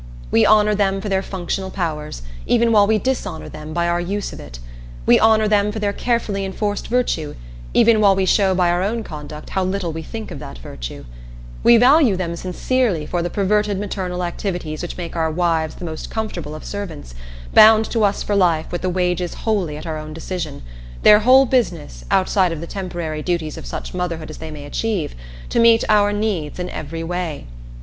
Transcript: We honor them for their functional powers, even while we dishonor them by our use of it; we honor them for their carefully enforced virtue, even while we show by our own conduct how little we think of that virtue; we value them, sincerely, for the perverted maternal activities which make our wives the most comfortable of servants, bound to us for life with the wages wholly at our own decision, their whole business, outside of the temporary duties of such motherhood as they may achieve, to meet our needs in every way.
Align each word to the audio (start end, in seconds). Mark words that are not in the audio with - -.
We 0.31 0.47
honor 0.47 0.73
them 0.73 0.99
for 0.99 1.09
their 1.09 1.21
functional 1.21 1.69
powers, 1.69 2.23
even 2.47 2.71
while 2.71 2.87
we 2.87 2.97
dishonor 2.97 3.47
them 3.49 3.71
by 3.71 3.87
our 3.87 4.01
use 4.01 4.33
of 4.33 4.39
it; 4.39 4.57
we 5.05 5.19
honor 5.19 5.47
them 5.47 5.71
for 5.71 5.77
their 5.77 5.93
carefully 5.93 6.43
enforced 6.43 6.87
virtue, 6.87 7.35
even 7.75 8.01
while 8.01 8.15
we 8.15 8.25
show 8.25 8.55
by 8.55 8.71
our 8.71 8.81
own 8.81 9.03
conduct 9.03 9.51
how 9.51 9.63
little 9.63 9.93
we 9.93 10.01
think 10.01 10.31
of 10.31 10.39
that 10.39 10.57
virtue; 10.57 11.05
we 11.63 11.77
value 11.77 12.15
them, 12.15 12.35
sincerely, 12.35 13.05
for 13.05 13.21
the 13.21 13.29
perverted 13.29 13.77
maternal 13.79 14.23
activities 14.23 14.81
which 14.81 14.97
make 14.97 15.15
our 15.15 15.29
wives 15.29 15.75
the 15.75 15.85
most 15.85 16.09
comfortable 16.09 16.55
of 16.55 16.65
servants, 16.65 17.13
bound 17.53 17.85
to 17.91 18.03
us 18.03 18.23
for 18.23 18.35
life 18.35 18.71
with 18.71 18.81
the 18.81 18.89
wages 18.89 19.35
wholly 19.45 19.77
at 19.77 19.85
our 19.85 19.99
own 19.99 20.13
decision, 20.13 20.63
their 21.03 21.19
whole 21.19 21.45
business, 21.45 22.05
outside 22.09 22.51
of 22.51 22.59
the 22.59 22.65
temporary 22.65 23.21
duties 23.21 23.55
of 23.55 23.67
such 23.67 23.93
motherhood 23.93 24.31
as 24.31 24.39
they 24.39 24.49
may 24.49 24.65
achieve, 24.65 25.13
to 25.47 25.59
meet 25.59 25.83
our 25.89 26.11
needs 26.11 26.57
in 26.57 26.71
every 26.71 27.03
way. 27.03 27.45